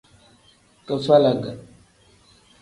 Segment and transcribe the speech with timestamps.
[0.85, 1.43] Kifalag.